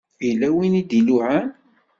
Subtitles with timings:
[0.27, 1.47] Yella win i d-iluɛan.